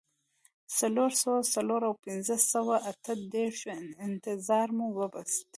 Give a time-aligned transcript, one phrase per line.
[0.67, 3.69] د څلور سوه څلور او پنځه سوه اته دیرشو
[4.07, 5.41] انتظار مو وېست.